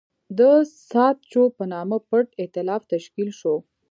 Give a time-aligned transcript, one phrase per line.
[0.37, 0.39] د
[0.89, 3.55] ساتچو په نامه پټ اېتلاف تشکیل شو.